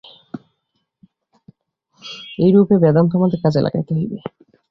এইরূপে 2.39 2.75
বেদান্ত 2.83 3.11
আমাদের 3.15 3.39
কাজে 3.43 3.59
লাগাইতে 3.65 3.91
হইবে। 3.97 4.17